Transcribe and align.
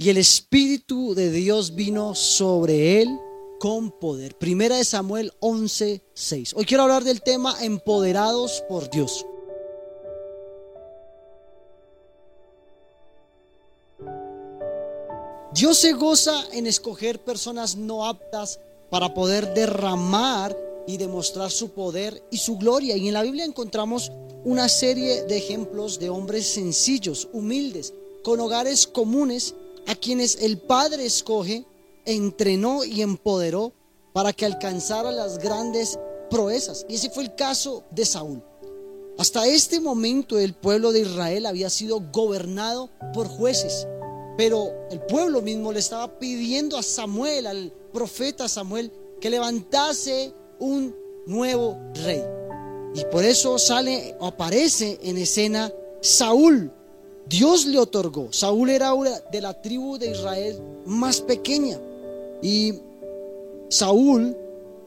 y 0.00 0.08
el 0.08 0.16
Espíritu 0.16 1.14
de 1.14 1.30
Dios 1.30 1.74
vino 1.74 2.14
sobre 2.14 3.02
él 3.02 3.20
con 3.58 3.90
poder. 3.90 4.34
Primera 4.38 4.78
de 4.78 4.84
Samuel 4.86 5.30
11, 5.40 6.02
6. 6.14 6.54
Hoy 6.56 6.64
quiero 6.64 6.84
hablar 6.84 7.04
del 7.04 7.20
tema 7.20 7.54
empoderados 7.62 8.64
por 8.66 8.88
Dios. 8.88 9.26
Dios 15.52 15.76
se 15.76 15.92
goza 15.92 16.44
en 16.54 16.66
escoger 16.66 17.22
personas 17.22 17.76
no 17.76 18.06
aptas 18.06 18.58
para 18.88 19.12
poder 19.12 19.52
derramar 19.52 20.56
y 20.86 20.96
demostrar 20.96 21.50
su 21.50 21.72
poder 21.72 22.22
y 22.30 22.38
su 22.38 22.56
gloria. 22.56 22.96
Y 22.96 23.08
en 23.08 23.12
la 23.12 23.22
Biblia 23.22 23.44
encontramos 23.44 24.10
una 24.44 24.70
serie 24.70 25.24
de 25.24 25.36
ejemplos 25.36 25.98
de 25.98 26.08
hombres 26.08 26.46
sencillos, 26.46 27.28
humildes, 27.34 27.92
con 28.22 28.40
hogares 28.40 28.86
comunes, 28.86 29.54
a 29.86 29.94
quienes 29.94 30.42
el 30.42 30.58
Padre 30.58 31.06
escoge, 31.06 31.64
entrenó 32.04 32.84
y 32.84 33.02
empoderó 33.02 33.72
para 34.12 34.32
que 34.32 34.46
alcanzara 34.46 35.12
las 35.12 35.38
grandes 35.38 35.98
proezas. 36.30 36.86
Y 36.88 36.94
ese 36.94 37.10
fue 37.10 37.24
el 37.24 37.34
caso 37.34 37.84
de 37.90 38.04
Saúl. 38.04 38.42
Hasta 39.18 39.46
este 39.46 39.80
momento 39.80 40.38
el 40.38 40.54
pueblo 40.54 40.92
de 40.92 41.00
Israel 41.00 41.46
había 41.46 41.68
sido 41.68 42.00
gobernado 42.12 42.88
por 43.12 43.28
jueces, 43.28 43.86
pero 44.38 44.72
el 44.90 45.00
pueblo 45.02 45.42
mismo 45.42 45.72
le 45.72 45.78
estaba 45.78 46.18
pidiendo 46.18 46.78
a 46.78 46.82
Samuel, 46.82 47.46
al 47.46 47.72
profeta 47.92 48.48
Samuel, 48.48 48.90
que 49.20 49.28
levantase 49.28 50.32
un 50.58 50.96
nuevo 51.26 51.78
rey. 52.02 52.22
Y 52.94 53.04
por 53.12 53.24
eso 53.24 53.58
sale 53.58 54.16
o 54.20 54.26
aparece 54.26 54.98
en 55.02 55.18
escena 55.18 55.70
Saúl. 56.00 56.72
Dios 57.26 57.66
le 57.66 57.78
otorgó. 57.78 58.32
Saúl 58.32 58.70
era 58.70 58.92
de 59.30 59.40
la 59.40 59.60
tribu 59.60 59.98
de 59.98 60.10
Israel 60.10 60.60
más 60.86 61.20
pequeña. 61.20 61.78
Y 62.42 62.74
Saúl, 63.68 64.36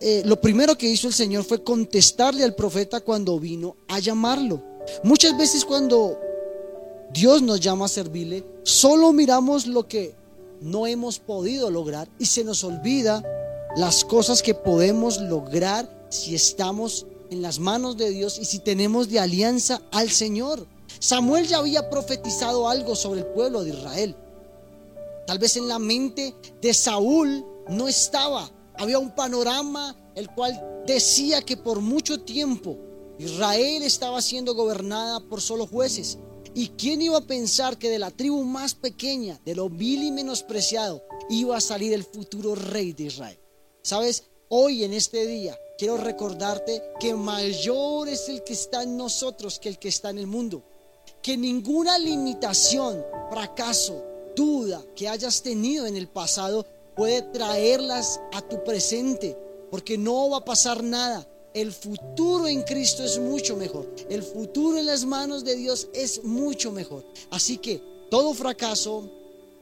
eh, 0.00 0.22
lo 0.24 0.40
primero 0.40 0.76
que 0.76 0.88
hizo 0.88 1.08
el 1.08 1.14
Señor 1.14 1.44
fue 1.44 1.62
contestarle 1.62 2.44
al 2.44 2.54
profeta 2.54 3.00
cuando 3.00 3.38
vino 3.38 3.76
a 3.88 3.98
llamarlo. 3.98 4.62
Muchas 5.04 5.36
veces 5.36 5.64
cuando 5.64 6.18
Dios 7.12 7.42
nos 7.42 7.60
llama 7.60 7.86
a 7.86 7.88
servirle, 7.88 8.44
solo 8.62 9.12
miramos 9.12 9.66
lo 9.66 9.86
que 9.86 10.14
no 10.60 10.86
hemos 10.86 11.18
podido 11.18 11.70
lograr 11.70 12.08
y 12.18 12.26
se 12.26 12.44
nos 12.44 12.64
olvida 12.64 13.22
las 13.76 14.04
cosas 14.04 14.42
que 14.42 14.54
podemos 14.54 15.20
lograr 15.20 15.88
si 16.08 16.34
estamos 16.34 17.06
en 17.30 17.42
las 17.42 17.58
manos 17.58 17.96
de 17.96 18.10
Dios 18.10 18.38
y 18.38 18.44
si 18.44 18.58
tenemos 18.58 19.08
de 19.08 19.20
alianza 19.20 19.80
al 19.92 20.10
Señor. 20.10 20.66
Samuel 21.00 21.48
ya 21.48 21.56
había 21.56 21.88
profetizado 21.88 22.68
algo 22.68 22.94
sobre 22.94 23.20
el 23.20 23.26
pueblo 23.26 23.64
de 23.64 23.70
Israel. 23.70 24.14
Tal 25.26 25.38
vez 25.38 25.56
en 25.56 25.66
la 25.66 25.78
mente 25.78 26.34
de 26.60 26.74
Saúl 26.74 27.44
no 27.68 27.88
estaba. 27.88 28.50
Había 28.76 28.98
un 28.98 29.14
panorama 29.14 29.96
el 30.14 30.28
cual 30.34 30.82
decía 30.86 31.40
que 31.40 31.56
por 31.56 31.80
mucho 31.80 32.20
tiempo 32.20 32.76
Israel 33.18 33.82
estaba 33.82 34.20
siendo 34.20 34.54
gobernada 34.54 35.20
por 35.20 35.40
solo 35.40 35.66
jueces. 35.66 36.18
¿Y 36.54 36.68
quién 36.68 37.00
iba 37.00 37.16
a 37.16 37.26
pensar 37.26 37.78
que 37.78 37.88
de 37.88 37.98
la 37.98 38.10
tribu 38.10 38.44
más 38.44 38.74
pequeña, 38.74 39.40
de 39.44 39.54
lo 39.54 39.70
vil 39.70 40.02
y 40.02 40.10
menospreciado, 40.10 41.02
iba 41.30 41.56
a 41.56 41.62
salir 41.62 41.94
el 41.94 42.04
futuro 42.04 42.54
rey 42.54 42.92
de 42.92 43.04
Israel? 43.04 43.38
¿Sabes? 43.82 44.24
Hoy 44.48 44.84
en 44.84 44.92
este 44.92 45.26
día 45.26 45.56
quiero 45.78 45.96
recordarte 45.96 46.82
que 46.98 47.14
mayor 47.14 48.08
es 48.08 48.28
el 48.28 48.44
que 48.44 48.52
está 48.52 48.82
en 48.82 48.98
nosotros 48.98 49.58
que 49.58 49.70
el 49.70 49.78
que 49.78 49.88
está 49.88 50.10
en 50.10 50.18
el 50.18 50.26
mundo. 50.26 50.62
Que 51.22 51.36
ninguna 51.36 51.98
limitación, 51.98 53.04
fracaso, 53.30 54.04
duda 54.34 54.82
que 54.94 55.08
hayas 55.08 55.42
tenido 55.42 55.86
en 55.86 55.96
el 55.96 56.08
pasado 56.08 56.66
puede 56.96 57.22
traerlas 57.22 58.20
a 58.32 58.42
tu 58.42 58.62
presente, 58.64 59.36
porque 59.70 59.96
no 59.96 60.30
va 60.30 60.38
a 60.38 60.44
pasar 60.44 60.82
nada. 60.82 61.26
El 61.52 61.72
futuro 61.72 62.46
en 62.46 62.62
Cristo 62.62 63.04
es 63.04 63.18
mucho 63.18 63.56
mejor. 63.56 63.92
El 64.08 64.22
futuro 64.22 64.78
en 64.78 64.86
las 64.86 65.04
manos 65.04 65.44
de 65.44 65.56
Dios 65.56 65.88
es 65.92 66.22
mucho 66.22 66.70
mejor. 66.70 67.04
Así 67.30 67.58
que 67.58 67.82
todo 68.10 68.34
fracaso, 68.34 69.08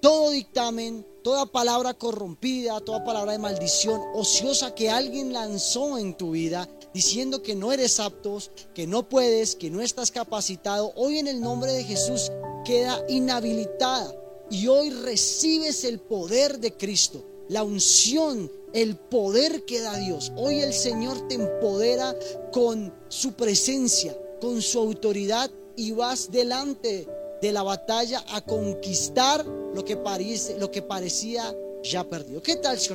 todo 0.00 0.30
dictamen, 0.30 1.06
toda 1.28 1.44
palabra 1.44 1.92
corrompida, 1.92 2.80
toda 2.80 3.04
palabra 3.04 3.32
de 3.32 3.38
maldición 3.38 4.00
ociosa 4.14 4.74
que 4.74 4.88
alguien 4.88 5.34
lanzó 5.34 5.98
en 5.98 6.16
tu 6.16 6.30
vida 6.30 6.66
diciendo 6.94 7.42
que 7.42 7.54
no 7.54 7.70
eres 7.70 8.00
apto, 8.00 8.38
que 8.72 8.86
no 8.86 9.10
puedes, 9.10 9.54
que 9.54 9.68
no 9.68 9.82
estás 9.82 10.10
capacitado, 10.10 10.90
hoy 10.96 11.18
en 11.18 11.26
el 11.26 11.42
nombre 11.42 11.70
de 11.72 11.84
Jesús 11.84 12.32
queda 12.64 13.04
inhabilitada 13.10 14.10
y 14.50 14.68
hoy 14.68 14.88
recibes 14.88 15.84
el 15.84 15.98
poder 15.98 16.60
de 16.60 16.72
Cristo, 16.72 17.22
la 17.50 17.62
unción, 17.62 18.50
el 18.72 18.96
poder 18.96 19.66
que 19.66 19.82
da 19.82 19.98
Dios. 19.98 20.32
Hoy 20.34 20.60
el 20.60 20.72
Señor 20.72 21.28
te 21.28 21.34
empodera 21.34 22.16
con 22.52 22.90
su 23.08 23.34
presencia, 23.34 24.18
con 24.40 24.62
su 24.62 24.78
autoridad 24.78 25.50
y 25.76 25.92
vas 25.92 26.30
delante 26.32 27.06
de 27.40 27.52
la 27.52 27.62
batalla 27.62 28.24
a 28.28 28.40
conquistar 28.40 29.44
lo 29.46 29.84
que, 29.84 29.96
parece, 29.96 30.58
lo 30.58 30.70
que 30.70 30.82
parecía 30.82 31.54
ya 31.82 32.04
perdido. 32.04 32.42
¿Qué 32.42 32.56
tal 32.56 32.78
si 32.78 32.90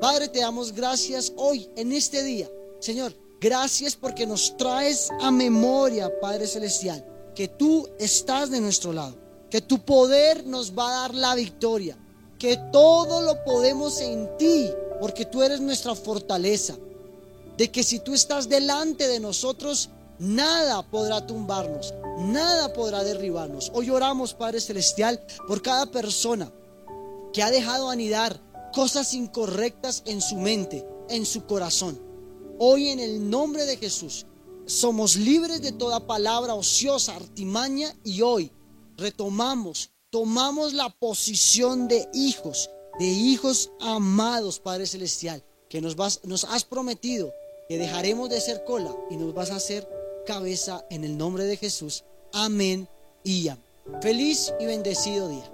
Padre, 0.00 0.28
te 0.28 0.40
damos 0.40 0.72
gracias 0.72 1.32
hoy, 1.36 1.70
en 1.76 1.92
este 1.92 2.22
día. 2.22 2.50
Señor, 2.80 3.14
gracias 3.40 3.96
porque 3.96 4.26
nos 4.26 4.56
traes 4.56 5.10
a 5.20 5.30
memoria, 5.30 6.12
Padre 6.20 6.46
Celestial, 6.46 7.04
que 7.34 7.48
tú 7.48 7.88
estás 7.98 8.50
de 8.50 8.60
nuestro 8.60 8.92
lado, 8.92 9.16
que 9.50 9.60
tu 9.60 9.78
poder 9.78 10.46
nos 10.46 10.76
va 10.76 10.88
a 10.88 11.00
dar 11.02 11.14
la 11.14 11.34
victoria, 11.34 11.96
que 12.38 12.58
todo 12.72 13.22
lo 13.22 13.42
podemos 13.44 14.00
en 14.00 14.36
ti, 14.36 14.70
porque 15.00 15.24
tú 15.24 15.42
eres 15.42 15.60
nuestra 15.60 15.94
fortaleza, 15.94 16.76
de 17.56 17.70
que 17.70 17.82
si 17.82 18.00
tú 18.00 18.12
estás 18.12 18.48
delante 18.48 19.08
de 19.08 19.20
nosotros, 19.20 19.88
Nada 20.18 20.82
podrá 20.82 21.26
tumbarnos, 21.26 21.92
nada 22.18 22.72
podrá 22.72 23.04
derribarnos. 23.04 23.70
Hoy 23.74 23.90
oramos, 23.90 24.32
Padre 24.32 24.60
Celestial, 24.60 25.24
por 25.46 25.60
cada 25.60 25.86
persona 25.90 26.50
que 27.32 27.42
ha 27.42 27.50
dejado 27.50 27.90
anidar 27.90 28.40
cosas 28.72 29.12
incorrectas 29.12 30.02
en 30.06 30.22
su 30.22 30.36
mente, 30.36 30.86
en 31.10 31.26
su 31.26 31.44
corazón. 31.44 32.00
Hoy 32.58 32.88
en 32.88 33.00
el 33.00 33.28
nombre 33.28 33.66
de 33.66 33.76
Jesús 33.76 34.24
somos 34.64 35.16
libres 35.16 35.60
de 35.60 35.72
toda 35.72 36.06
palabra 36.06 36.54
ociosa, 36.54 37.14
artimaña 37.14 37.94
y 38.02 38.22
hoy 38.22 38.50
retomamos, 38.96 39.90
tomamos 40.10 40.72
la 40.72 40.88
posición 40.88 41.88
de 41.88 42.08
hijos, 42.14 42.70
de 42.98 43.06
hijos 43.06 43.70
amados, 43.80 44.58
Padre 44.60 44.86
Celestial, 44.86 45.44
que 45.68 45.82
nos, 45.82 45.94
vas, 45.94 46.20
nos 46.24 46.44
has 46.44 46.64
prometido 46.64 47.32
que 47.68 47.78
dejaremos 47.78 48.30
de 48.30 48.40
ser 48.40 48.64
cola 48.64 48.96
y 49.10 49.16
nos 49.16 49.34
vas 49.34 49.50
a 49.50 49.56
hacer 49.56 49.95
cabeza 50.26 50.84
en 50.90 51.04
el 51.04 51.16
nombre 51.16 51.44
de 51.44 51.56
Jesús. 51.56 52.04
Amén 52.34 52.86
y 53.24 53.48
amén. 53.48 53.64
Feliz 54.02 54.52
y 54.60 54.66
bendecido 54.66 55.28
día. 55.28 55.50